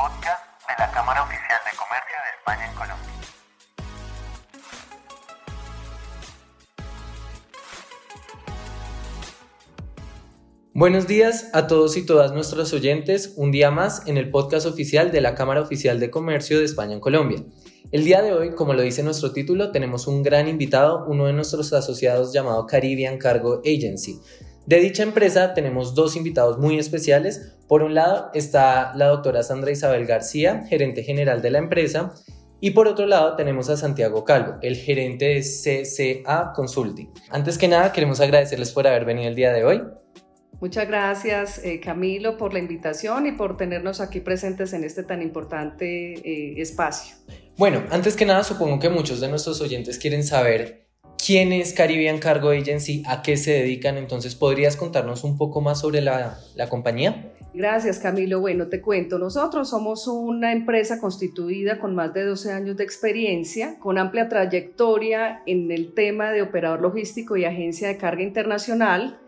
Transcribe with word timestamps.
podcast 0.00 0.42
de 0.66 0.74
la 0.78 0.90
Cámara 0.92 1.22
Oficial 1.24 1.60
de 1.62 1.76
Comercio 1.76 2.16
de 2.24 2.30
España 2.38 2.64
en 2.70 2.74
Colombia. 2.74 3.06
Buenos 10.72 11.06
días 11.06 11.50
a 11.52 11.66
todos 11.66 11.98
y 11.98 12.06
todas 12.06 12.32
nuestros 12.32 12.72
oyentes, 12.72 13.34
un 13.36 13.52
día 13.52 13.70
más 13.70 14.06
en 14.06 14.16
el 14.16 14.30
podcast 14.30 14.64
oficial 14.64 15.12
de 15.12 15.20
la 15.20 15.34
Cámara 15.34 15.60
Oficial 15.60 16.00
de 16.00 16.10
Comercio 16.10 16.58
de 16.58 16.64
España 16.64 16.94
en 16.94 17.00
Colombia. 17.00 17.44
El 17.92 18.04
día 18.04 18.22
de 18.22 18.32
hoy, 18.32 18.54
como 18.54 18.72
lo 18.72 18.80
dice 18.80 19.02
nuestro 19.02 19.32
título, 19.32 19.70
tenemos 19.70 20.06
un 20.06 20.22
gran 20.22 20.48
invitado, 20.48 21.04
uno 21.08 21.26
de 21.26 21.34
nuestros 21.34 21.74
asociados 21.74 22.32
llamado 22.32 22.66
Caribbean 22.66 23.18
Cargo 23.18 23.60
Agency. 23.66 24.18
De 24.66 24.78
dicha 24.78 25.02
empresa 25.02 25.54
tenemos 25.54 25.94
dos 25.94 26.16
invitados 26.16 26.58
muy 26.58 26.78
especiales. 26.78 27.56
Por 27.66 27.82
un 27.82 27.94
lado 27.94 28.30
está 28.34 28.92
la 28.94 29.06
doctora 29.06 29.42
Sandra 29.42 29.70
Isabel 29.70 30.06
García, 30.06 30.64
gerente 30.68 31.02
general 31.02 31.42
de 31.42 31.50
la 31.50 31.58
empresa, 31.58 32.12
y 32.60 32.72
por 32.72 32.86
otro 32.86 33.06
lado 33.06 33.36
tenemos 33.36 33.70
a 33.70 33.76
Santiago 33.76 34.24
Calvo, 34.24 34.58
el 34.60 34.76
gerente 34.76 35.26
de 35.26 35.40
CCA 35.40 36.52
Consulting. 36.54 37.10
Antes 37.30 37.56
que 37.56 37.68
nada, 37.68 37.90
queremos 37.92 38.20
agradecerles 38.20 38.70
por 38.72 38.86
haber 38.86 39.06
venido 39.06 39.28
el 39.28 39.34
día 39.34 39.52
de 39.52 39.64
hoy. 39.64 39.82
Muchas 40.60 40.86
gracias, 40.86 41.64
eh, 41.64 41.80
Camilo, 41.80 42.36
por 42.36 42.52
la 42.52 42.58
invitación 42.58 43.26
y 43.26 43.32
por 43.32 43.56
tenernos 43.56 44.02
aquí 44.02 44.20
presentes 44.20 44.74
en 44.74 44.84
este 44.84 45.02
tan 45.02 45.22
importante 45.22 46.12
eh, 46.12 46.60
espacio. 46.60 47.16
Bueno, 47.56 47.82
antes 47.90 48.14
que 48.14 48.26
nada, 48.26 48.44
supongo 48.44 48.78
que 48.78 48.90
muchos 48.90 49.20
de 49.20 49.28
nuestros 49.28 49.62
oyentes 49.62 49.98
quieren 49.98 50.22
saber 50.22 50.89
quién 51.24 51.52
es 51.52 51.72
Caribbean 51.72 52.18
Cargo 52.18 52.50
Agency, 52.50 53.02
a 53.06 53.22
qué 53.22 53.36
se 53.36 53.52
dedican, 53.52 53.96
entonces, 53.96 54.34
¿podrías 54.34 54.76
contarnos 54.76 55.24
un 55.24 55.36
poco 55.36 55.60
más 55.60 55.80
sobre 55.80 56.00
la, 56.00 56.38
la 56.54 56.68
compañía? 56.68 57.32
Gracias, 57.52 57.98
Camilo. 57.98 58.40
Bueno, 58.40 58.68
te 58.68 58.80
cuento, 58.80 59.18
nosotros 59.18 59.70
somos 59.70 60.06
una 60.06 60.52
empresa 60.52 61.00
constituida 61.00 61.80
con 61.80 61.94
más 61.94 62.14
de 62.14 62.24
12 62.24 62.52
años 62.52 62.76
de 62.76 62.84
experiencia, 62.84 63.78
con 63.78 63.98
amplia 63.98 64.28
trayectoria 64.28 65.42
en 65.46 65.70
el 65.72 65.92
tema 65.94 66.30
de 66.30 66.42
operador 66.42 66.80
logístico 66.80 67.36
y 67.36 67.44
agencia 67.44 67.88
de 67.88 67.96
carga 67.96 68.22
internacional 68.22 69.20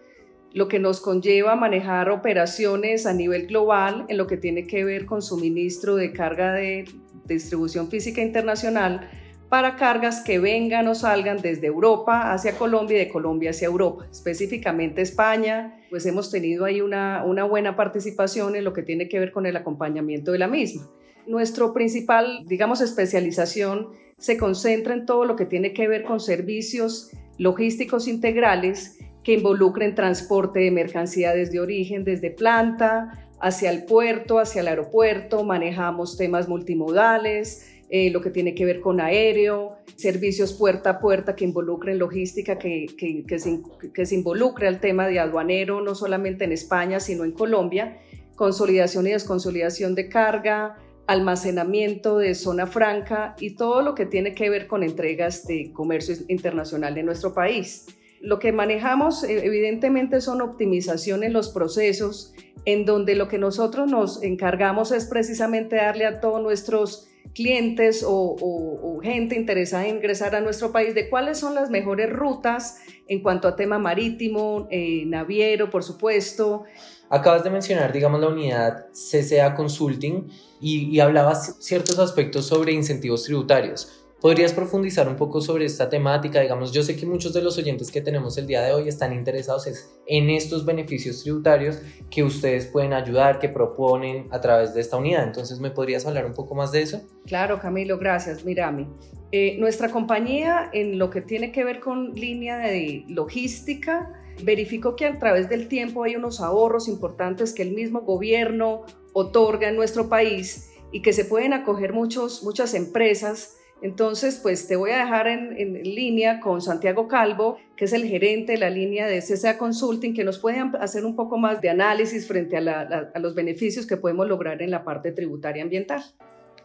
lo 0.54 0.68
que 0.68 0.78
nos 0.78 1.00
conlleva 1.00 1.56
manejar 1.56 2.10
operaciones 2.10 3.06
a 3.06 3.14
nivel 3.14 3.46
global 3.46 4.04
en 4.08 4.18
lo 4.18 4.26
que 4.26 4.36
tiene 4.36 4.66
que 4.66 4.84
ver 4.84 5.06
con 5.06 5.22
suministro 5.22 5.96
de 5.96 6.12
carga 6.12 6.52
de 6.52 6.84
distribución 7.24 7.88
física 7.88 8.20
internacional 8.20 9.08
para 9.52 9.76
cargas 9.76 10.22
que 10.22 10.38
vengan 10.38 10.88
o 10.88 10.94
salgan 10.94 11.42
desde 11.42 11.66
Europa 11.66 12.32
hacia 12.32 12.56
Colombia 12.56 12.96
y 12.96 13.00
de 13.00 13.08
Colombia 13.10 13.50
hacia 13.50 13.66
Europa, 13.66 14.06
específicamente 14.10 15.02
España, 15.02 15.78
pues 15.90 16.06
hemos 16.06 16.30
tenido 16.30 16.64
ahí 16.64 16.80
una, 16.80 17.22
buena 17.44 17.76
participación 17.76 18.56
en 18.56 18.64
lo 18.64 18.72
que 18.72 18.82
tiene 18.82 19.10
que 19.10 19.18
ver 19.18 19.30
con 19.30 19.44
el 19.44 19.54
acompañamiento 19.54 20.32
de 20.32 20.38
la 20.38 20.48
misma. 20.48 20.88
Nuestro 21.26 21.74
principal, 21.74 22.46
digamos, 22.46 22.80
especialización 22.80 23.88
se 24.16 24.38
concentra 24.38 24.94
en 24.94 25.04
todo 25.04 25.26
lo 25.26 25.36
que 25.36 25.44
tiene 25.44 25.74
que 25.74 25.86
ver 25.86 26.04
con 26.04 26.18
servicios 26.18 27.10
logísticos 27.36 28.08
integrales 28.08 29.00
que 29.22 29.34
involucren 29.34 29.94
transporte 29.94 30.60
de 30.60 30.70
mercancías 30.70 31.52
de 31.52 31.60
origen, 31.60 32.04
desde 32.04 32.30
planta 32.30 33.28
hacia 33.38 33.70
el 33.70 33.84
puerto, 33.84 34.38
hacia 34.38 34.62
el 34.62 34.68
aeropuerto, 34.68 35.44
manejamos 35.44 36.16
temas 36.16 36.48
multimodales, 36.48 37.71
eh, 37.94 38.08
lo 38.08 38.22
que 38.22 38.30
tiene 38.30 38.54
que 38.54 38.64
ver 38.64 38.80
con 38.80 39.02
aéreo, 39.02 39.76
servicios 39.96 40.54
puerta 40.54 40.88
a 40.88 40.98
puerta 40.98 41.36
que 41.36 41.44
involucren 41.44 41.98
logística, 41.98 42.56
que, 42.56 42.86
que, 42.96 43.22
que, 43.26 43.38
se, 43.38 43.60
que 43.92 44.06
se 44.06 44.14
involucre 44.14 44.66
al 44.66 44.80
tema 44.80 45.06
de 45.06 45.20
aduanero, 45.20 45.82
no 45.82 45.94
solamente 45.94 46.44
en 46.44 46.52
España, 46.52 47.00
sino 47.00 47.22
en 47.24 47.32
Colombia, 47.32 47.98
consolidación 48.34 49.06
y 49.06 49.10
desconsolidación 49.10 49.94
de 49.94 50.08
carga, 50.08 50.78
almacenamiento 51.06 52.16
de 52.16 52.34
zona 52.34 52.66
franca 52.66 53.36
y 53.38 53.56
todo 53.56 53.82
lo 53.82 53.94
que 53.94 54.06
tiene 54.06 54.34
que 54.34 54.48
ver 54.48 54.68
con 54.68 54.82
entregas 54.82 55.46
de 55.46 55.70
comercio 55.74 56.14
internacional 56.28 56.94
de 56.94 57.02
nuestro 57.02 57.34
país. 57.34 57.84
Lo 58.22 58.38
que 58.38 58.52
manejamos 58.52 59.24
eh, 59.24 59.44
evidentemente 59.44 60.20
son 60.20 60.42
optimización 60.42 61.24
en 61.24 61.32
los 61.32 61.48
procesos, 61.48 62.32
en 62.64 62.84
donde 62.84 63.16
lo 63.16 63.26
que 63.26 63.36
nosotros 63.36 63.90
nos 63.90 64.22
encargamos 64.22 64.92
es 64.92 65.06
precisamente 65.06 65.74
darle 65.74 66.06
a 66.06 66.20
todos 66.20 66.40
nuestros 66.40 67.08
clientes 67.34 68.04
o, 68.06 69.00
gente 69.02 69.34
interesada 69.34 69.86
en 69.88 69.96
ingresar 69.96 70.36
a 70.36 70.40
nuestro 70.40 70.70
país 70.70 70.94
de 70.94 71.10
cuáles 71.10 71.38
son 71.38 71.56
las 71.56 71.70
mejores 71.70 72.08
rutas 72.10 72.78
en 73.08 73.20
cuanto 73.20 73.48
a 73.48 73.56
tema 73.56 73.80
marítimo, 73.80 74.68
eh, 74.70 75.02
naviero, 75.06 75.68
por 75.68 75.82
supuesto. 75.82 76.62
Acabas 77.10 77.42
de 77.42 77.50
mencionar, 77.50 77.92
digamos, 77.92 78.20
la 78.20 78.28
unidad 78.28 78.86
CCA 78.92 79.56
Consulting 79.56 80.28
y, 80.60 80.96
y 80.96 81.00
hablabas 81.00 81.56
ciertos 81.58 81.98
aspectos 81.98 82.46
sobre 82.46 82.72
incentivos 82.72 83.24
tributarios. 83.24 84.01
¿Podrías 84.22 84.52
profundizar 84.52 85.08
un 85.08 85.16
poco 85.16 85.40
sobre 85.40 85.64
esta 85.64 85.90
temática? 85.90 86.40
Digamos, 86.40 86.70
yo 86.70 86.84
sé 86.84 86.94
que 86.94 87.06
muchos 87.06 87.32
de 87.32 87.42
los 87.42 87.58
oyentes 87.58 87.90
que 87.90 88.00
tenemos 88.00 88.38
el 88.38 88.46
día 88.46 88.62
de 88.62 88.72
hoy 88.72 88.86
están 88.86 89.12
interesados 89.12 89.66
en 90.06 90.30
estos 90.30 90.64
beneficios 90.64 91.24
tributarios 91.24 91.80
que 92.08 92.22
ustedes 92.22 92.66
pueden 92.66 92.92
ayudar, 92.92 93.40
que 93.40 93.48
proponen 93.48 94.28
a 94.30 94.40
través 94.40 94.74
de 94.74 94.80
esta 94.80 94.96
unidad. 94.96 95.24
Entonces, 95.24 95.58
¿me 95.58 95.72
podrías 95.72 96.06
hablar 96.06 96.24
un 96.24 96.34
poco 96.34 96.54
más 96.54 96.70
de 96.70 96.82
eso? 96.82 97.02
Claro, 97.26 97.58
Camilo, 97.58 97.98
gracias. 97.98 98.44
Mirami, 98.44 98.86
eh, 99.32 99.56
nuestra 99.58 99.90
compañía 99.90 100.70
en 100.72 101.00
lo 101.00 101.10
que 101.10 101.20
tiene 101.20 101.50
que 101.50 101.64
ver 101.64 101.80
con 101.80 102.14
línea 102.14 102.58
de 102.58 103.04
logística, 103.08 104.22
verificó 104.44 104.94
que 104.94 105.06
a 105.06 105.18
través 105.18 105.48
del 105.48 105.66
tiempo 105.66 106.04
hay 106.04 106.14
unos 106.14 106.40
ahorros 106.40 106.86
importantes 106.86 107.52
que 107.52 107.62
el 107.62 107.72
mismo 107.72 108.02
gobierno 108.02 108.82
otorga 109.14 109.68
en 109.68 109.74
nuestro 109.74 110.08
país 110.08 110.70
y 110.92 111.02
que 111.02 111.12
se 111.12 111.24
pueden 111.24 111.54
acoger 111.54 111.92
muchos, 111.92 112.44
muchas 112.44 112.74
empresas 112.74 113.56
entonces, 113.82 114.38
pues 114.40 114.68
te 114.68 114.76
voy 114.76 114.92
a 114.92 114.98
dejar 114.98 115.26
en, 115.26 115.82
línea 115.82 116.38
con 116.38 116.62
Santiago 116.62 117.08
Calvo, 117.08 117.58
que 117.76 117.86
es 117.86 117.92
el 117.92 118.04
gerente 118.04 118.52
de 118.52 118.58
la 118.58 118.70
línea 118.70 119.08
de 119.08 119.20
CCA 119.20 119.58
Consulting, 119.58 120.14
que 120.14 120.22
nos 120.22 120.38
puede 120.38 120.62
hacer 120.80 121.04
un 121.04 121.16
poco 121.16 121.36
más 121.36 121.60
de 121.60 121.68
análisis 121.68 122.28
frente 122.28 122.56
a, 122.56 123.10
los 123.18 123.34
beneficios 123.34 123.84
que 123.84 123.96
podemos 123.96 124.28
lograr 124.28 124.62
en 124.62 124.70
la 124.70 124.84
parte 124.84 125.10
tributaria 125.10 125.64
ambiental. 125.64 126.00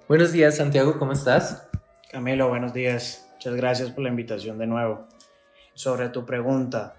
Buenos 0.07 0.31
días, 0.31 0.57
Santiago, 0.57 0.99
¿cómo 0.99 1.13
estás? 1.13 1.67
Camilo, 2.11 2.49
buenos 2.49 2.71
días. 2.71 3.27
Muchas 3.33 3.55
gracias 3.55 3.89
por 3.89 4.03
la 4.03 4.09
invitación 4.09 4.59
de 4.59 4.67
nuevo. 4.67 5.07
Sobre 5.73 6.09
tu 6.09 6.23
pregunta, 6.23 6.97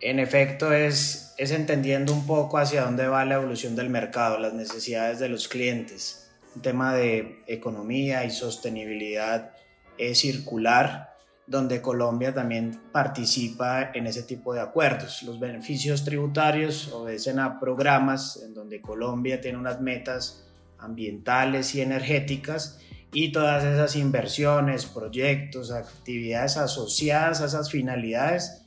en 0.00 0.18
efecto 0.18 0.72
es, 0.72 1.34
es 1.36 1.50
entendiendo 1.50 2.14
un 2.14 2.26
poco 2.26 2.56
hacia 2.56 2.84
dónde 2.84 3.06
va 3.06 3.26
la 3.26 3.34
evolución 3.34 3.76
del 3.76 3.90
mercado, 3.90 4.38
las 4.38 4.54
necesidades 4.54 5.18
de 5.18 5.28
los 5.28 5.46
clientes 5.46 6.23
un 6.54 6.62
tema 6.62 6.94
de 6.94 7.42
economía 7.46 8.24
y 8.24 8.30
sostenibilidad 8.30 9.52
eh, 9.98 10.14
circular, 10.14 11.14
donde 11.46 11.82
Colombia 11.82 12.32
también 12.32 12.80
participa 12.90 13.90
en 13.92 14.06
ese 14.06 14.22
tipo 14.22 14.54
de 14.54 14.60
acuerdos. 14.60 15.22
Los 15.22 15.38
beneficios 15.38 16.04
tributarios 16.04 16.90
obedecen 16.92 17.38
a 17.38 17.60
programas 17.60 18.42
en 18.42 18.54
donde 18.54 18.80
Colombia 18.80 19.40
tiene 19.40 19.58
unas 19.58 19.80
metas 19.80 20.46
ambientales 20.78 21.74
y 21.74 21.82
energéticas 21.82 22.80
y 23.12 23.30
todas 23.30 23.62
esas 23.64 23.94
inversiones, 23.94 24.86
proyectos, 24.86 25.70
actividades 25.70 26.56
asociadas 26.56 27.40
a 27.40 27.46
esas 27.46 27.70
finalidades 27.70 28.62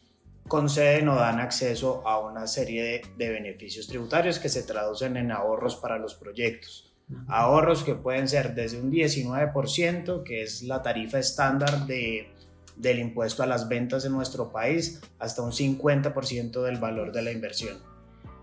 conceden 0.48 1.10
o 1.10 1.16
dan 1.16 1.40
acceso 1.40 2.08
a 2.08 2.20
una 2.20 2.48
serie 2.48 2.84
de, 2.84 3.02
de 3.18 3.30
beneficios 3.30 3.88
tributarios 3.88 4.40
que 4.40 4.48
se 4.48 4.64
traducen 4.64 5.18
en 5.18 5.32
ahorros 5.32 5.76
para 5.76 5.98
los 5.98 6.16
proyectos 6.16 6.88
ahorros 7.28 7.84
que 7.84 7.96
pueden 7.96 8.28
ser 8.28 8.54
desde 8.56 8.82
un 8.82 8.92
19%, 8.92 10.24
que 10.24 10.42
es 10.44 10.64
la 10.64 10.82
tarifa 10.82 11.20
estándar 11.20 11.86
de, 11.86 12.34
del 12.76 13.00
impuesto 13.00 13.44
a 13.44 13.46
las 13.46 13.68
ventas 13.68 14.06
en 14.06 14.12
nuestro 14.12 14.52
país, 14.52 15.02
hasta 15.20 15.42
un 15.42 15.52
50% 15.52 16.62
del 16.64 16.78
valor 16.78 17.12
de 17.12 17.22
la 17.22 17.32
inversión. 17.32 17.78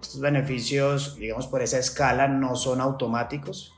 Estos 0.00 0.20
beneficios, 0.20 1.16
digamos, 1.16 1.46
por 1.46 1.62
esa 1.62 1.78
escala 1.78 2.28
no 2.28 2.56
son 2.56 2.82
automáticos, 2.82 3.72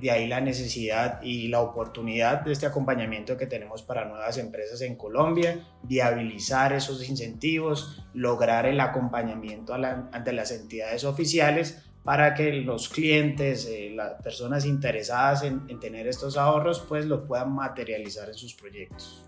de 0.00 0.10
ahí 0.10 0.26
la 0.26 0.40
necesidad 0.40 1.22
y 1.22 1.46
la 1.46 1.60
oportunidad 1.60 2.40
de 2.40 2.50
este 2.50 2.66
acompañamiento 2.66 3.36
que 3.36 3.46
tenemos 3.46 3.84
para 3.84 4.04
nuevas 4.04 4.38
empresas 4.38 4.80
en 4.80 4.96
Colombia, 4.96 5.68
viabilizar 5.84 6.72
esos 6.72 7.08
incentivos, 7.08 8.04
lograr 8.12 8.66
el 8.66 8.80
acompañamiento 8.80 9.72
ante 9.74 10.32
las 10.32 10.50
entidades 10.50 11.04
oficiales 11.04 11.87
para 12.08 12.32
que 12.32 12.50
los 12.52 12.88
clientes, 12.88 13.66
eh, 13.66 13.92
las 13.94 14.14
personas 14.22 14.64
interesadas 14.64 15.42
en, 15.42 15.78
tener 15.78 16.06
estos 16.06 16.38
ahorros, 16.38 16.82
pues 16.88 17.04
lo 17.04 17.26
puedan 17.26 17.54
materializar 17.54 18.30
en 18.30 18.34
sus 18.34 18.54
proyectos. 18.54 19.26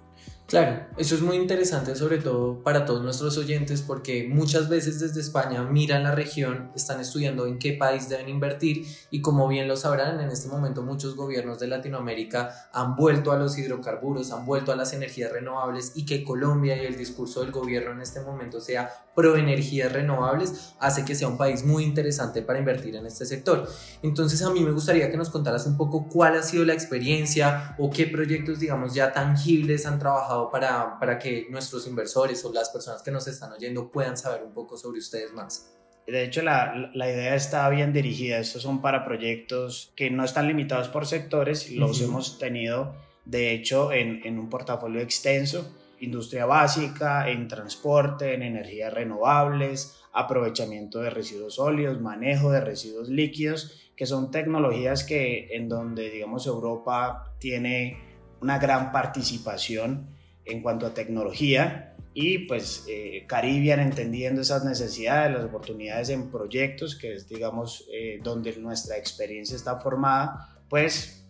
Claro, 0.51 0.85
eso 0.97 1.15
es 1.15 1.21
muy 1.21 1.37
interesante 1.37 1.95
sobre 1.95 2.19
todo 2.19 2.65
para 2.65 2.85
todos 2.85 3.05
nuestros 3.05 3.39
oyentes 3.39 3.83
porque 3.83 4.27
muchas 4.29 4.69
veces 4.69 4.99
desde 4.99 5.21
España 5.21 5.63
miran 5.63 6.03
la 6.03 6.13
región, 6.13 6.73
están 6.75 6.99
estudiando 6.99 7.47
en 7.47 7.61
qué 7.61 7.75
país 7.75 8.09
deben 8.09 8.29
invertir 8.29 8.85
y 9.13 9.21
como 9.21 9.47
bien 9.47 9.69
lo 9.69 9.77
sabrán, 9.77 10.19
en 10.19 10.29
este 10.29 10.49
momento 10.49 10.83
muchos 10.83 11.15
gobiernos 11.15 11.61
de 11.61 11.69
Latinoamérica 11.69 12.69
han 12.73 12.97
vuelto 12.97 13.31
a 13.31 13.39
los 13.39 13.57
hidrocarburos, 13.59 14.33
han 14.33 14.45
vuelto 14.45 14.73
a 14.73 14.77
las 14.77 14.93
energías 14.93 15.31
renovables 15.31 15.93
y 15.95 16.05
que 16.05 16.25
Colombia 16.25 16.83
y 16.83 16.85
el 16.85 16.97
discurso 16.97 17.43
del 17.43 17.53
gobierno 17.53 17.93
en 17.93 18.01
este 18.01 18.21
momento 18.21 18.61
sea 18.61 18.91
pro 19.15 19.37
energías 19.37 19.93
renovables 19.93 20.75
hace 20.81 21.05
que 21.05 21.15
sea 21.15 21.29
un 21.29 21.39
país 21.39 21.65
muy 21.65 21.85
interesante 21.85 22.43
para 22.43 22.59
invertir 22.59 22.97
en 22.97 23.07
este 23.07 23.25
sector. 23.25 23.69
Entonces 24.03 24.43
a 24.43 24.51
mí 24.51 24.59
me 24.65 24.73
gustaría 24.73 25.13
que 25.13 25.17
nos 25.17 25.31
contaras 25.31 25.65
un 25.69 25.77
poco 25.77 26.09
cuál 26.09 26.37
ha 26.37 26.43
sido 26.43 26.65
la 26.65 26.75
experiencia 26.75 27.77
o 27.79 27.89
qué 27.89 28.09
proyectos 28.09 28.59
digamos 28.59 28.95
ya 28.95 29.13
tangibles 29.13 29.87
han 29.87 30.01
trabajado 30.01 30.40
para, 30.49 30.99
para 30.99 31.19
que 31.19 31.49
nuestros 31.51 31.87
inversores 31.89 32.45
o 32.45 32.53
las 32.53 32.71
personas 32.71 33.03
que 33.03 33.11
nos 33.11 33.27
están 33.27 33.53
oyendo 33.53 33.91
puedan 33.91 34.17
saber 34.17 34.45
un 34.45 34.55
poco 34.55 34.77
sobre 34.77 35.01
ustedes 35.01 35.33
más? 35.33 35.75
De 36.07 36.25
hecho, 36.25 36.43
la, 36.43 36.91
la, 36.95 37.11
idea 37.11 37.35
está 37.35 37.69
bien 37.69 37.93
dirigida. 37.93 38.39
Estos 38.39 38.63
son 38.63 38.81
para 38.81 39.05
proyectos 39.05 39.93
que 39.95 40.11
no 40.11 40.25
están 40.25 40.49
limitados 40.49 40.89
por 40.89 41.07
sectores. 41.07 41.71
Los 41.71 42.01
hemos 42.01 42.39
tenido, 42.39 42.95
de 43.25 43.53
hecho, 43.53 43.93
en, 43.93 44.21
en, 44.25 44.39
un 44.39 44.49
portafolio 44.49 45.01
extenso. 45.01 45.77
Industria 46.01 46.47
básica, 46.47 47.29
en 47.29 47.47
transporte, 47.47 48.35
en 48.35 48.43
energías 48.43 48.93
renovables, 48.93 50.01
aprovechamiento 50.13 51.01
de 51.01 51.11
residuos 51.11 51.57
sólidos, 51.57 52.01
manejo 52.01 52.51
de 52.51 52.61
residuos 52.61 53.09
líquidos, 53.09 53.93
que 53.95 54.07
son 54.07 54.31
tecnologías 54.31 55.05
que 55.05 55.49
en 55.55 55.69
donde, 55.69 56.11
digamos, 56.11 56.47
Europa 56.47 57.35
tiene 57.39 58.03
una 58.41 58.59
gran 58.59 58.93
participación 58.93 60.09
en 60.45 60.63
cuanto 60.63 60.87
a 60.87 60.95
tecnología 60.95 61.91
y 62.13 62.47
pues 62.47 62.85
eh, 62.89 63.25
Caribbean 63.27 63.81
entendiendo 63.81 64.41
esas 64.41 64.65
necesidades, 64.65 65.33
las 65.33 65.45
oportunidades 65.45 66.09
en 66.09 66.31
proyectos, 66.31 66.97
que 66.97 67.15
es 67.15 67.29
digamos 67.29 67.87
eh, 67.93 68.19
donde 68.23 68.57
nuestra 68.57 68.97
experiencia 68.97 69.55
está 69.55 69.77
formada, 69.79 70.61
pues 70.69 71.25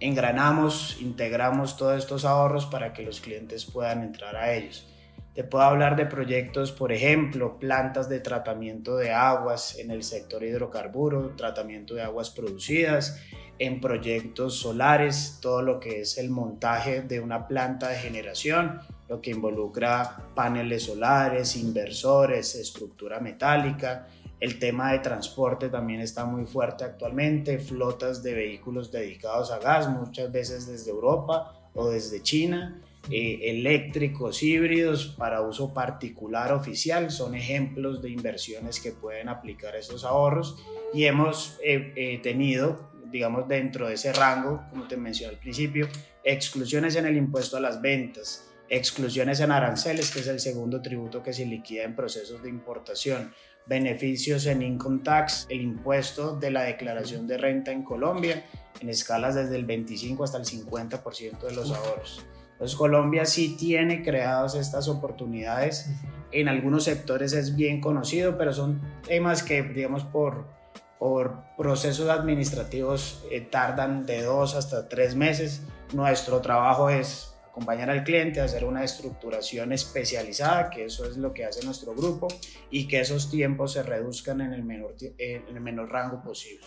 engranamos, 0.00 0.98
integramos 1.00 1.76
todos 1.76 1.98
estos 1.98 2.24
ahorros 2.24 2.66
para 2.66 2.92
que 2.92 3.02
los 3.02 3.20
clientes 3.20 3.64
puedan 3.66 4.02
entrar 4.02 4.36
a 4.36 4.54
ellos. 4.54 4.86
Te 5.34 5.44
puedo 5.44 5.62
hablar 5.64 5.94
de 5.94 6.06
proyectos, 6.06 6.72
por 6.72 6.90
ejemplo, 6.90 7.58
plantas 7.58 8.08
de 8.08 8.18
tratamiento 8.18 8.96
de 8.96 9.12
aguas 9.12 9.78
en 9.78 9.90
el 9.90 10.02
sector 10.02 10.42
hidrocarburo, 10.42 11.36
tratamiento 11.36 11.94
de 11.94 12.02
aguas 12.02 12.30
producidas, 12.30 13.20
en 13.58 13.80
proyectos 13.80 14.56
solares, 14.56 15.38
todo 15.40 15.62
lo 15.62 15.80
que 15.80 16.00
es 16.00 16.18
el 16.18 16.30
montaje 16.30 17.02
de 17.02 17.20
una 17.20 17.48
planta 17.48 17.88
de 17.88 17.96
generación, 17.96 18.80
lo 19.08 19.20
que 19.20 19.30
involucra 19.30 20.30
paneles 20.34 20.84
solares, 20.84 21.56
inversores, 21.56 22.54
estructura 22.54 23.20
metálica. 23.20 24.06
El 24.38 24.58
tema 24.58 24.92
de 24.92 25.00
transporte 25.00 25.68
también 25.68 26.00
está 26.00 26.24
muy 26.24 26.46
fuerte 26.46 26.84
actualmente, 26.84 27.58
flotas 27.58 28.22
de 28.22 28.34
vehículos 28.34 28.92
dedicados 28.92 29.50
a 29.50 29.58
gas, 29.58 29.88
muchas 29.88 30.30
veces 30.30 30.66
desde 30.66 30.90
Europa 30.90 31.70
o 31.74 31.88
desde 31.88 32.22
China 32.22 32.80
eh, 33.10 33.50
eléctricos 33.50 34.42
híbridos 34.42 35.14
para 35.16 35.40
uso 35.40 35.72
particular 35.72 36.52
oficial 36.52 37.10
son 37.10 37.34
ejemplos 37.34 38.02
de 38.02 38.10
inversiones 38.10 38.80
que 38.80 38.92
pueden 38.92 39.30
aplicar 39.30 39.76
esos 39.76 40.04
ahorros 40.04 40.62
y 40.92 41.04
hemos 41.04 41.58
eh, 41.64 41.94
eh, 41.96 42.20
tenido 42.22 42.90
digamos 43.10 43.48
dentro 43.48 43.88
de 43.88 43.94
ese 43.94 44.12
rango 44.12 44.62
como 44.70 44.86
te 44.86 44.96
mencioné 44.96 45.34
al 45.34 45.40
principio 45.40 45.88
exclusiones 46.24 46.96
en 46.96 47.06
el 47.06 47.16
impuesto 47.16 47.56
a 47.56 47.60
las 47.60 47.80
ventas 47.80 48.50
exclusiones 48.68 49.40
en 49.40 49.50
aranceles 49.50 50.10
que 50.10 50.20
es 50.20 50.26
el 50.26 50.40
segundo 50.40 50.82
tributo 50.82 51.22
que 51.22 51.32
se 51.32 51.46
liquida 51.46 51.84
en 51.84 51.96
procesos 51.96 52.42
de 52.42 52.48
importación 52.48 53.32
beneficios 53.66 54.46
en 54.46 54.62
income 54.62 55.00
tax 55.02 55.46
el 55.48 55.60
impuesto 55.60 56.36
de 56.36 56.50
la 56.50 56.62
declaración 56.62 57.26
de 57.26 57.38
renta 57.38 57.72
en 57.72 57.82
Colombia 57.82 58.44
en 58.80 58.88
escalas 58.88 59.34
desde 59.34 59.56
el 59.56 59.64
25 59.64 60.24
hasta 60.24 60.38
el 60.38 60.44
50% 60.44 61.40
de 61.40 61.54
los 61.54 61.70
ahorros. 61.72 62.24
Pues 62.58 62.74
Colombia 62.74 63.24
sí 63.24 63.56
tiene 63.56 64.02
creadas 64.02 64.54
estas 64.54 64.88
oportunidades. 64.88 65.90
En 66.32 66.48
algunos 66.48 66.84
sectores 66.84 67.32
es 67.32 67.56
bien 67.56 67.80
conocido, 67.80 68.36
pero 68.36 68.52
son 68.52 68.80
temas 69.06 69.42
que, 69.42 69.62
digamos, 69.62 70.04
por, 70.04 70.48
por 70.98 71.44
procesos 71.56 72.08
administrativos 72.08 73.24
eh, 73.30 73.40
tardan 73.40 74.06
de 74.06 74.22
dos 74.22 74.54
hasta 74.54 74.88
tres 74.88 75.14
meses. 75.14 75.62
Nuestro 75.92 76.40
trabajo 76.40 76.90
es 76.90 77.34
acompañar 77.48 77.90
al 77.90 78.04
cliente, 78.04 78.40
hacer 78.40 78.64
una 78.64 78.84
estructuración 78.84 79.72
especializada, 79.72 80.70
que 80.70 80.84
eso 80.84 81.04
es 81.06 81.16
lo 81.16 81.32
que 81.32 81.44
hace 81.44 81.64
nuestro 81.64 81.94
grupo, 81.94 82.28
y 82.70 82.86
que 82.86 83.00
esos 83.00 83.30
tiempos 83.30 83.72
se 83.72 83.82
reduzcan 83.82 84.40
en 84.40 84.52
el 84.52 84.62
menor, 84.62 84.94
en 85.00 85.56
el 85.56 85.60
menor 85.60 85.90
rango 85.90 86.22
posible. 86.22 86.66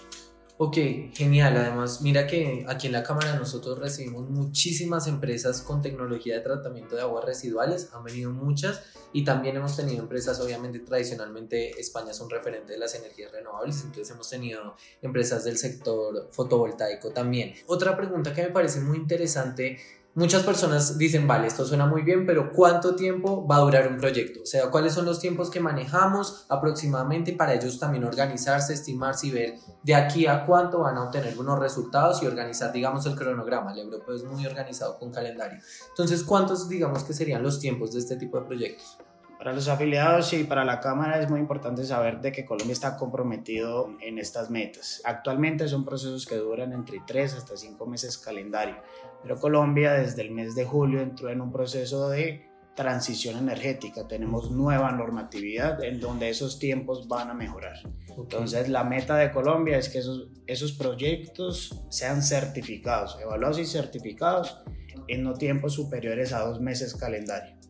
Ok, 0.64 0.78
genial. 1.16 1.58
Además, 1.58 2.04
mira 2.04 2.28
que 2.28 2.66
aquí 2.68 2.86
en 2.86 2.94
la 2.94 3.02
Cámara 3.02 3.36
nosotros 3.36 3.80
recibimos 3.80 4.30
muchísimas 4.30 5.08
empresas 5.08 5.64
con 5.64 5.82
tecnología 5.82 6.36
de 6.36 6.42
tratamiento 6.42 6.96
de 6.96 7.02
aguas 7.02 7.26
residuales, 7.26 7.90
han 7.94 8.04
venido 8.04 8.30
muchas 8.30 8.84
y 9.12 9.24
también 9.24 9.56
hemos 9.56 9.76
tenido 9.76 10.04
empresas, 10.04 10.40
obviamente 10.40 10.78
tradicionalmente 10.78 11.72
España 11.80 12.12
es 12.12 12.20
un 12.20 12.30
referente 12.30 12.74
de 12.74 12.78
las 12.78 12.94
energías 12.94 13.32
renovables, 13.32 13.82
entonces 13.84 14.12
hemos 14.14 14.30
tenido 14.30 14.76
empresas 15.02 15.44
del 15.44 15.58
sector 15.58 16.30
fotovoltaico 16.32 17.10
también. 17.10 17.56
Otra 17.66 17.98
pregunta 17.98 18.32
que 18.32 18.44
me 18.44 18.50
parece 18.50 18.82
muy 18.82 18.98
interesante 19.00 19.80
Muchas 20.14 20.44
personas 20.44 20.98
dicen, 20.98 21.26
vale, 21.26 21.48
esto 21.48 21.66
suena 21.66 21.86
muy 21.86 22.02
bien, 22.02 22.26
pero 22.26 22.52
¿cuánto 22.52 22.96
tiempo 22.96 23.48
va 23.48 23.56
a 23.56 23.60
durar 23.60 23.88
un 23.88 23.96
proyecto? 23.96 24.42
O 24.42 24.46
sea, 24.46 24.70
¿cuáles 24.70 24.94
son 24.94 25.06
los 25.06 25.22
tiempos 25.22 25.50
que 25.50 25.62
manejamos 25.62 26.46
aproximadamente 26.50 27.32
para 27.32 27.54
ellos 27.54 27.80
también 27.80 28.04
organizarse, 28.04 28.74
estimarse 28.74 29.28
y 29.28 29.32
ver 29.32 29.56
de 29.84 29.96
aquí 29.96 30.28
a 30.28 30.46
cuánto 30.46 30.80
van 30.80 30.98
a 30.98 31.04
obtener 31.04 31.40
unos 31.40 31.58
resultados 31.60 32.22
y 32.22 32.28
organizar, 32.28 32.74
digamos, 32.74 33.06
el 33.06 33.16
cronograma? 33.16 33.72
El 33.72 33.80
europeo 33.80 34.14
es 34.14 34.26
muy 34.26 34.46
organizado 34.46 35.00
con 35.00 35.12
calendario. 35.12 35.60
Entonces, 35.88 36.24
¿cuántos, 36.24 36.68
digamos, 36.68 37.06
que 37.06 37.14
serían 37.14 37.42
los 37.42 37.62
tiempos 37.62 37.94
de 37.94 38.00
este 38.00 38.18
tipo 38.18 38.38
de 38.38 38.46
proyectos? 38.46 38.98
Para 39.42 39.56
los 39.56 39.68
afiliados 39.70 40.34
y 40.34 40.44
para 40.44 40.64
la 40.64 40.80
Cámara 40.80 41.20
es 41.20 41.28
muy 41.28 41.40
importante 41.40 41.84
saber 41.84 42.22
de 42.22 42.32
que 42.32 42.46
Colombia 42.46 42.74
está 42.74 42.96
comprometido 42.96 43.90
en 44.00 44.20
estas 44.20 44.52
metas. 44.52 45.02
Actualmente 45.04 45.68
son 45.68 45.84
procesos 45.84 46.28
que 46.28 46.36
duran 46.36 46.74
entre 46.74 47.00
3 47.08 47.34
hasta 47.34 47.58
5 47.58 47.84
meses 47.88 48.20
calendario 48.20 48.76
pero 49.24 49.40
Colombia 49.40 49.94
desde 49.94 50.22
el 50.22 50.30
mes 50.30 50.56
de 50.56 50.66
julio 50.66 51.02
entró 51.02 51.30
en 51.30 51.42
un 51.42 51.52
proceso 51.52 52.10
de 52.10 52.50
transición 52.76 53.38
energética. 53.38 54.08
Tenemos 54.08 54.52
nueva 54.52 54.92
normatividad 54.92 55.84
en 55.84 56.00
donde 56.00 56.30
esos 56.30 56.58
tiempos 56.58 57.08
van 57.08 57.30
a 57.30 57.34
mejorar. 57.34 57.78
Entonces 58.18 58.70
la 58.70 58.84
meta 58.84 59.18
de 59.18 59.32
Colombia 59.32 59.78
es 59.78 59.90
que 59.90 60.00
esos, 60.00 60.30
esos 60.48 60.72
proyectos 60.74 61.84
sean 61.90 62.22
certificados, 62.22 63.18
evaluados 63.20 63.60
y 63.60 63.66
certificados 63.66 64.64
en 65.08 65.24
no 65.24 65.34
tiempos 65.34 65.74
superiores 65.74 66.32
a 66.32 66.42
dos 66.42 66.62
meses 66.62 66.96
calendario. 66.96 67.61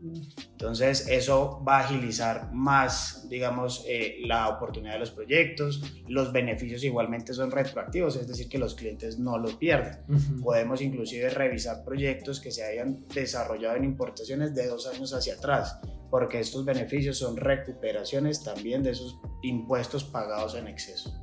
Entonces, 0.52 1.08
eso 1.08 1.64
va 1.68 1.80
a 1.80 1.80
agilizar 1.82 2.52
más, 2.54 3.28
digamos, 3.30 3.86
eh, 3.88 4.18
la 4.22 4.50
oportunidad 4.50 4.94
de 4.94 5.00
los 5.00 5.12
proyectos. 5.12 5.82
Los 6.08 6.32
beneficios 6.32 6.84
igualmente 6.84 7.34
son 7.34 7.52
retroactivos, 7.52 8.16
es 8.16 8.28
decir, 8.28 8.50
que 8.50 8.58
los 8.58 8.76
clientes 8.76 9.20
no 9.20 9.38
los 9.38 9.56
pierden. 9.56 10.00
Podemos 10.42 10.82
inclusive 10.82 11.30
revisar 11.30 11.84
proyectos 11.84 12.40
que 12.40 12.52
se 12.52 12.64
hayan 12.64 13.06
desarrollado 13.14 13.78
en 13.78 13.84
importaciones 13.84 14.56
de 14.56 14.68
dos 14.68 14.88
años 14.88 15.14
hacia 15.14 15.36
atrás, 15.36 15.80
porque 16.10 16.40
estos 16.40 16.66
beneficios 16.66 17.18
son 17.18 17.38
recuperaciones 17.38 18.44
también 18.44 18.84
de 18.84 18.92
esos 18.92 19.20
impuestos 19.44 20.04
pagados 20.04 20.56
en 20.56 20.68
exceso. 20.68 21.14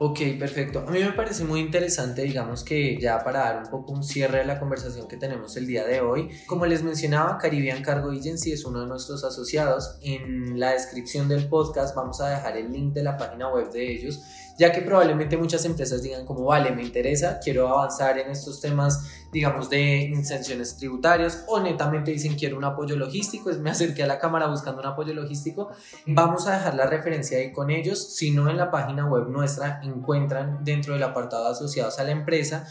Ok, 0.00 0.20
perfecto. 0.38 0.84
A 0.86 0.92
mí 0.92 1.00
me 1.00 1.10
parece 1.10 1.42
muy 1.42 1.58
interesante, 1.58 2.22
digamos 2.22 2.62
que 2.62 3.00
ya 3.00 3.24
para 3.24 3.40
dar 3.40 3.64
un 3.64 3.68
poco 3.68 3.90
un 3.92 4.04
cierre 4.04 4.38
de 4.38 4.44
la 4.44 4.60
conversación 4.60 5.08
que 5.08 5.16
tenemos 5.16 5.56
el 5.56 5.66
día 5.66 5.84
de 5.84 6.00
hoy, 6.00 6.30
como 6.46 6.66
les 6.66 6.84
mencionaba, 6.84 7.36
Caribbean 7.36 7.82
Cargo 7.82 8.12
Agency 8.12 8.52
es 8.52 8.64
uno 8.64 8.82
de 8.82 8.86
nuestros 8.86 9.24
asociados. 9.24 9.98
En 10.00 10.60
la 10.60 10.70
descripción 10.70 11.28
del 11.28 11.48
podcast 11.48 11.96
vamos 11.96 12.20
a 12.20 12.28
dejar 12.28 12.56
el 12.56 12.70
link 12.70 12.92
de 12.92 13.02
la 13.02 13.16
página 13.16 13.52
web 13.52 13.72
de 13.72 13.92
ellos 13.92 14.22
ya 14.58 14.72
que 14.72 14.82
probablemente 14.82 15.36
muchas 15.36 15.64
empresas 15.64 16.02
digan 16.02 16.26
como, 16.26 16.44
vale, 16.44 16.72
me 16.72 16.82
interesa, 16.82 17.38
quiero 17.42 17.68
avanzar 17.68 18.18
en 18.18 18.30
estos 18.30 18.60
temas, 18.60 19.24
digamos, 19.32 19.70
de 19.70 20.00
incenciones 20.00 20.76
tributarias, 20.76 21.44
o 21.46 21.60
netamente 21.60 22.10
dicen, 22.10 22.34
quiero 22.34 22.58
un 22.58 22.64
apoyo 22.64 22.96
logístico, 22.96 23.50
me 23.60 23.70
acerqué 23.70 24.02
a 24.02 24.06
la 24.06 24.18
cámara 24.18 24.48
buscando 24.48 24.80
un 24.80 24.88
apoyo 24.88 25.14
logístico, 25.14 25.70
vamos 26.06 26.46
a 26.48 26.56
dejar 26.56 26.74
la 26.74 26.86
referencia 26.86 27.38
ahí 27.38 27.52
con 27.52 27.70
ellos, 27.70 28.16
si 28.16 28.32
no 28.32 28.50
en 28.50 28.56
la 28.56 28.70
página 28.70 29.06
web 29.06 29.28
nuestra 29.28 29.80
encuentran 29.84 30.64
dentro 30.64 30.94
del 30.94 31.04
apartado 31.04 31.46
asociados 31.46 31.98
a 31.98 32.04
la 32.04 32.10
empresa 32.10 32.66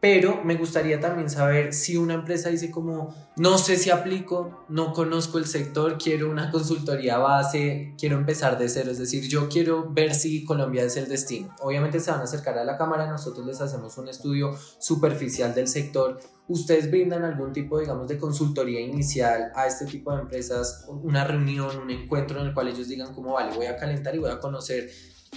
pero 0.00 0.42
me 0.44 0.56
gustaría 0.56 1.00
también 1.00 1.30
saber 1.30 1.72
si 1.72 1.96
una 1.96 2.14
empresa 2.14 2.50
dice 2.50 2.70
como, 2.70 3.14
no 3.36 3.56
sé 3.56 3.76
si 3.76 3.90
aplico, 3.90 4.64
no 4.68 4.92
conozco 4.92 5.38
el 5.38 5.46
sector, 5.46 5.96
quiero 5.96 6.30
una 6.30 6.50
consultoría 6.50 7.16
base, 7.18 7.94
quiero 7.98 8.16
empezar 8.16 8.58
de 8.58 8.68
cero, 8.68 8.90
es 8.90 8.98
decir, 8.98 9.26
yo 9.26 9.48
quiero 9.48 9.90
ver 9.90 10.14
si 10.14 10.44
Colombia 10.44 10.84
es 10.84 10.96
el 10.96 11.08
destino. 11.08 11.54
Obviamente 11.60 11.98
se 11.98 12.10
van 12.10 12.20
a 12.20 12.24
acercar 12.24 12.58
a 12.58 12.64
la 12.64 12.76
cámara, 12.76 13.10
nosotros 13.10 13.46
les 13.46 13.60
hacemos 13.60 13.96
un 13.96 14.08
estudio 14.08 14.56
superficial 14.78 15.54
del 15.54 15.66
sector. 15.66 16.20
¿Ustedes 16.46 16.90
brindan 16.90 17.24
algún 17.24 17.52
tipo, 17.52 17.80
digamos, 17.80 18.06
de 18.06 18.18
consultoría 18.18 18.80
inicial 18.80 19.50
a 19.54 19.66
este 19.66 19.86
tipo 19.86 20.14
de 20.14 20.20
empresas, 20.20 20.84
una 20.88 21.24
reunión, 21.24 21.76
un 21.78 21.90
encuentro 21.90 22.40
en 22.40 22.48
el 22.48 22.54
cual 22.54 22.68
ellos 22.68 22.86
digan 22.86 23.14
como, 23.14 23.32
vale, 23.32 23.56
voy 23.56 23.66
a 23.66 23.76
calentar 23.76 24.14
y 24.14 24.18
voy 24.18 24.30
a 24.30 24.38
conocer 24.38 24.88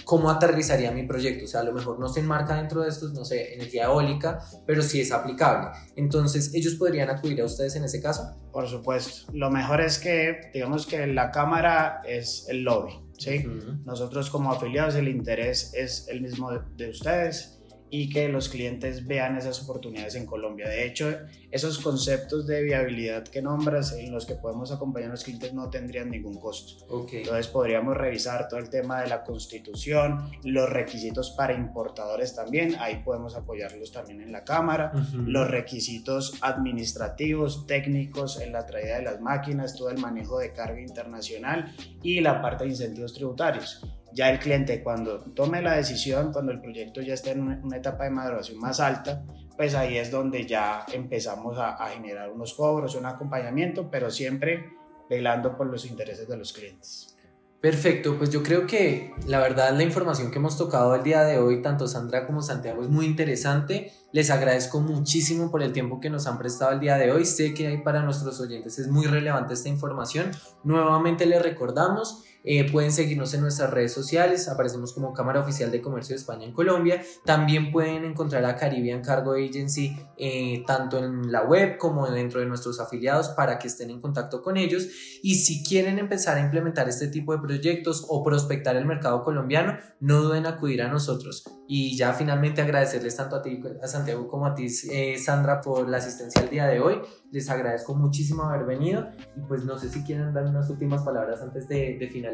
cómo 0.04 0.30
aterrizaría 0.30 0.90
mi 0.90 1.04
proyecto. 1.04 1.44
O 1.44 1.48
sea, 1.48 1.60
a 1.60 1.64
lo 1.64 1.72
mejor 1.72 1.98
no 1.98 2.08
se 2.08 2.20
enmarca 2.20 2.56
dentro 2.56 2.82
de 2.82 2.88
estos, 2.88 3.12
no 3.12 3.24
sé, 3.24 3.54
energía 3.54 3.84
eólica, 3.84 4.40
pero 4.66 4.82
sí 4.82 5.00
es 5.00 5.12
aplicable. 5.12 5.68
Entonces, 5.96 6.54
¿ellos 6.54 6.74
podrían 6.74 7.10
acudir 7.10 7.40
a 7.40 7.44
ustedes 7.44 7.76
en 7.76 7.84
ese 7.84 8.00
caso? 8.00 8.34
Por 8.52 8.68
supuesto. 8.68 9.30
Lo 9.32 9.50
mejor 9.50 9.80
es 9.80 9.98
que, 9.98 10.50
digamos 10.52 10.86
que 10.86 11.06
la 11.06 11.30
cámara 11.30 12.02
es 12.06 12.46
el 12.48 12.64
lobby, 12.64 12.92
¿sí? 13.18 13.44
Nosotros 13.84 14.30
como 14.30 14.52
afiliados 14.52 14.94
el 14.94 15.08
interés 15.08 15.72
es 15.74 16.08
el 16.08 16.20
mismo 16.22 16.50
de 16.50 16.90
ustedes 16.90 17.59
y 17.90 18.08
que 18.08 18.28
los 18.28 18.48
clientes 18.48 19.06
vean 19.06 19.36
esas 19.36 19.62
oportunidades 19.62 20.14
en 20.14 20.26
Colombia. 20.26 20.68
De 20.68 20.86
hecho, 20.86 21.12
esos 21.50 21.78
conceptos 21.78 22.46
de 22.46 22.62
viabilidad 22.62 23.24
que 23.24 23.42
nombras 23.42 23.92
en 23.92 24.12
los 24.12 24.26
que 24.26 24.34
podemos 24.34 24.70
acompañar 24.70 25.08
a 25.08 25.12
los 25.12 25.24
clientes 25.24 25.52
no 25.52 25.68
tendrían 25.70 26.10
ningún 26.10 26.38
costo. 26.38 26.86
Entonces 27.12 27.48
podríamos 27.48 27.96
revisar 27.96 28.48
todo 28.48 28.60
el 28.60 28.70
tema 28.70 29.02
de 29.02 29.08
la 29.08 29.24
constitución, 29.24 30.30
los 30.44 30.70
requisitos 30.70 31.30
para 31.32 31.52
importadores 31.52 32.34
también, 32.34 32.76
ahí 32.78 33.02
podemos 33.04 33.34
apoyarlos 33.34 33.92
también 33.92 34.20
en 34.20 34.32
la 34.32 34.44
Cámara, 34.44 34.92
los 35.26 35.50
requisitos 35.50 36.34
administrativos, 36.40 37.66
técnicos 37.66 38.40
en 38.40 38.52
la 38.52 38.66
traída 38.66 38.96
de 38.96 39.02
las 39.02 39.20
máquinas, 39.20 39.76
todo 39.76 39.90
el 39.90 39.98
manejo 39.98 40.38
de 40.38 40.52
carga 40.52 40.80
internacional 40.80 41.74
y 42.02 42.20
la 42.20 42.40
parte 42.40 42.64
de 42.64 42.70
incentivos 42.70 43.12
tributarios 43.12 43.84
ya 44.12 44.30
el 44.30 44.38
cliente 44.38 44.82
cuando 44.82 45.20
tome 45.20 45.62
la 45.62 45.76
decisión, 45.76 46.32
cuando 46.32 46.52
el 46.52 46.60
proyecto 46.60 47.00
ya 47.00 47.14
esté 47.14 47.32
en 47.32 47.64
una 47.64 47.76
etapa 47.76 48.04
de 48.04 48.10
maduración 48.10 48.58
más 48.58 48.80
alta, 48.80 49.24
pues 49.56 49.74
ahí 49.74 49.98
es 49.98 50.10
donde 50.10 50.46
ya 50.46 50.86
empezamos 50.92 51.58
a, 51.58 51.76
generar 51.88 52.30
unos 52.30 52.54
cobros, 52.54 52.94
un 52.94 53.06
acompañamiento, 53.06 53.90
pero 53.90 54.10
siempre 54.10 54.72
velando 55.08 55.56
por 55.56 55.66
los 55.66 55.84
intereses 55.84 56.26
de 56.28 56.36
los 56.36 56.52
clientes. 56.52 57.16
Perfecto, 57.60 58.16
pues 58.16 58.30
yo 58.30 58.42
creo 58.42 58.66
que 58.66 59.12
la 59.26 59.38
verdad 59.38 59.76
la 59.76 59.82
información 59.82 60.30
que 60.30 60.38
hemos 60.38 60.56
tocado 60.56 60.94
el 60.94 61.02
día 61.02 61.24
de 61.24 61.36
hoy, 61.36 61.60
tanto 61.60 61.86
Sandra 61.86 62.26
como 62.26 62.40
Santiago, 62.40 62.80
es 62.80 62.88
muy 62.88 63.04
interesante. 63.04 63.92
Les 64.12 64.30
agradezco 64.30 64.80
muchísimo 64.80 65.50
por 65.50 65.62
el 65.62 65.74
tiempo 65.74 66.00
que 66.00 66.08
nos 66.08 66.26
han 66.26 66.38
prestado 66.38 66.72
el 66.72 66.80
día 66.80 66.96
de 66.96 67.12
hoy. 67.12 67.26
Sé 67.26 67.52
que 67.52 67.76
para 67.84 68.02
nuestros 68.02 68.40
oyentes 68.40 68.78
es 68.78 68.88
muy 68.88 69.04
relevante 69.04 69.52
esta 69.52 69.68
información. 69.68 70.30
Nuevamente 70.64 71.26
les 71.26 71.42
recordamos 71.42 72.24
eh, 72.42 72.70
pueden 72.70 72.92
seguirnos 72.92 73.34
en 73.34 73.42
nuestras 73.42 73.70
redes 73.70 73.92
sociales, 73.92 74.48
aparecemos 74.48 74.92
como 74.92 75.12
Cámara 75.12 75.40
Oficial 75.40 75.70
de 75.70 75.82
Comercio 75.82 76.14
de 76.14 76.20
España 76.20 76.46
en 76.46 76.52
Colombia. 76.52 77.02
También 77.24 77.70
pueden 77.70 78.04
encontrar 78.04 78.44
a 78.44 78.56
Caribbean 78.56 79.02
Cargo 79.02 79.34
Agency 79.34 79.96
eh, 80.16 80.64
tanto 80.66 80.98
en 80.98 81.30
la 81.30 81.42
web 81.42 81.76
como 81.76 82.10
dentro 82.10 82.40
de 82.40 82.46
nuestros 82.46 82.80
afiliados 82.80 83.28
para 83.30 83.58
que 83.58 83.68
estén 83.68 83.90
en 83.90 84.00
contacto 84.00 84.42
con 84.42 84.56
ellos. 84.56 84.88
Y 85.22 85.36
si 85.36 85.62
quieren 85.62 85.98
empezar 85.98 86.36
a 86.36 86.40
implementar 86.40 86.88
este 86.88 87.08
tipo 87.08 87.32
de 87.32 87.40
proyectos 87.40 88.06
o 88.08 88.22
prospectar 88.22 88.76
el 88.76 88.86
mercado 88.86 89.22
colombiano, 89.22 89.76
no 90.00 90.22
duden 90.22 90.40
en 90.40 90.46
acudir 90.46 90.82
a 90.82 90.88
nosotros. 90.88 91.44
Y 91.68 91.96
ya 91.96 92.14
finalmente 92.14 92.62
agradecerles 92.62 93.16
tanto 93.16 93.36
a 93.36 93.42
ti, 93.42 93.62
a 93.82 93.86
Santiago, 93.86 94.26
como 94.28 94.46
a 94.46 94.54
ti, 94.54 94.66
eh, 94.90 95.18
Sandra, 95.18 95.60
por 95.60 95.88
la 95.88 95.98
asistencia 95.98 96.42
el 96.42 96.50
día 96.50 96.66
de 96.66 96.80
hoy. 96.80 97.00
Les 97.30 97.48
agradezco 97.48 97.94
muchísimo 97.94 98.44
haber 98.44 98.66
venido 98.66 99.08
y 99.36 99.40
pues 99.46 99.64
no 99.64 99.78
sé 99.78 99.88
si 99.88 100.02
quieren 100.02 100.32
dar 100.32 100.46
unas 100.46 100.68
últimas 100.68 101.02
palabras 101.02 101.40
antes 101.42 101.68
de, 101.68 101.96
de 101.98 102.08
finalizar. 102.08 102.29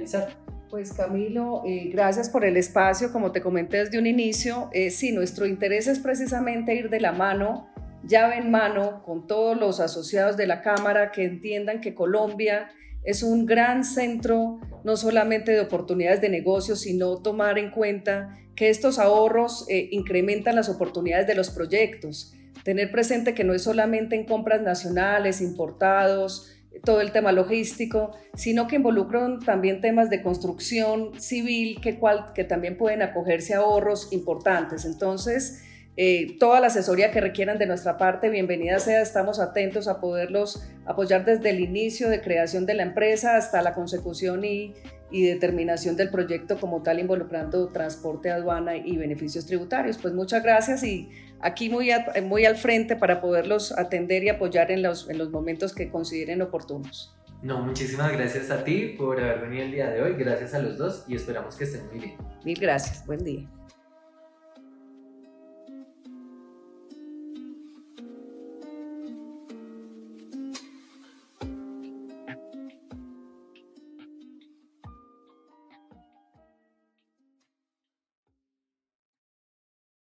Pues 0.68 0.92
Camilo, 0.92 1.62
eh, 1.64 1.90
gracias 1.92 2.28
por 2.28 2.44
el 2.44 2.56
espacio. 2.56 3.12
Como 3.12 3.30
te 3.30 3.40
comenté 3.40 3.78
desde 3.78 3.98
un 3.98 4.06
inicio, 4.06 4.68
eh, 4.72 4.90
sí, 4.90 5.12
nuestro 5.12 5.46
interés 5.46 5.86
es 5.86 6.00
precisamente 6.00 6.74
ir 6.74 6.90
de 6.90 7.00
la 7.00 7.12
mano, 7.12 7.68
llave 8.02 8.36
en 8.38 8.50
mano, 8.50 9.02
con 9.04 9.26
todos 9.26 9.56
los 9.56 9.78
asociados 9.80 10.36
de 10.36 10.46
la 10.46 10.62
Cámara 10.62 11.12
que 11.12 11.24
entiendan 11.24 11.80
que 11.80 11.94
Colombia 11.94 12.68
es 13.04 13.22
un 13.22 13.46
gran 13.46 13.84
centro 13.84 14.58
no 14.82 14.96
solamente 14.96 15.52
de 15.52 15.60
oportunidades 15.60 16.20
de 16.20 16.28
negocio, 16.28 16.74
sino 16.74 17.22
tomar 17.22 17.58
en 17.58 17.70
cuenta 17.70 18.36
que 18.56 18.68
estos 18.68 18.98
ahorros 18.98 19.66
eh, 19.68 19.88
incrementan 19.92 20.56
las 20.56 20.68
oportunidades 20.68 21.26
de 21.28 21.36
los 21.36 21.50
proyectos. 21.50 22.34
Tener 22.64 22.90
presente 22.90 23.34
que 23.34 23.44
no 23.44 23.54
es 23.54 23.62
solamente 23.62 24.16
en 24.16 24.24
compras 24.26 24.62
nacionales, 24.62 25.40
importados, 25.40 26.55
todo 26.84 27.00
el 27.00 27.12
tema 27.12 27.32
logístico, 27.32 28.12
sino 28.34 28.66
que 28.66 28.76
involucran 28.76 29.40
también 29.40 29.80
temas 29.80 30.10
de 30.10 30.22
construcción 30.22 31.20
civil 31.20 31.80
que, 31.80 31.98
cual, 31.98 32.32
que 32.34 32.44
también 32.44 32.76
pueden 32.76 33.02
acogerse 33.02 33.54
a 33.54 33.58
ahorros 33.58 34.12
importantes. 34.12 34.84
Entonces, 34.84 35.62
eh, 35.96 36.36
toda 36.38 36.60
la 36.60 36.66
asesoría 36.66 37.10
que 37.10 37.20
requieran 37.20 37.58
de 37.58 37.66
nuestra 37.66 37.96
parte, 37.96 38.28
bienvenida 38.28 38.78
sea, 38.78 39.00
estamos 39.00 39.40
atentos 39.40 39.88
a 39.88 40.00
poderlos 40.00 40.62
apoyar 40.84 41.24
desde 41.24 41.50
el 41.50 41.60
inicio 41.60 42.10
de 42.10 42.20
creación 42.20 42.66
de 42.66 42.74
la 42.74 42.82
empresa 42.82 43.36
hasta 43.36 43.62
la 43.62 43.72
consecución 43.72 44.44
y, 44.44 44.74
y 45.10 45.24
determinación 45.24 45.96
del 45.96 46.10
proyecto 46.10 46.58
como 46.58 46.82
tal, 46.82 46.98
involucrando 46.98 47.68
transporte, 47.68 48.30
aduana 48.30 48.76
y 48.76 48.96
beneficios 48.96 49.46
tributarios. 49.46 49.98
Pues 49.98 50.12
muchas 50.12 50.42
gracias 50.42 50.82
y 50.82 51.08
aquí 51.40 51.68
muy, 51.68 51.90
muy 52.24 52.44
al 52.44 52.56
frente 52.56 52.96
para 52.96 53.20
poderlos 53.20 53.72
atender 53.72 54.24
y 54.24 54.28
apoyar 54.28 54.70
en 54.70 54.82
los, 54.82 55.08
en 55.10 55.18
los 55.18 55.30
momentos 55.30 55.74
que 55.74 55.90
consideren 55.90 56.42
oportunos. 56.42 57.16
No, 57.42 57.60
muchísimas 57.60 58.12
gracias 58.12 58.50
a 58.50 58.64
ti 58.64 58.94
por 58.98 59.20
haber 59.20 59.40
venido 59.40 59.64
el 59.64 59.72
día 59.72 59.90
de 59.90 60.02
hoy, 60.02 60.14
gracias 60.14 60.54
a 60.54 60.58
los 60.58 60.78
dos 60.78 61.04
y 61.06 61.16
esperamos 61.16 61.54
que 61.56 61.64
estén 61.64 61.86
muy 61.88 61.98
bien. 61.98 62.16
Mil 62.44 62.58
gracias, 62.58 63.06
buen 63.06 63.22
día. 63.22 63.46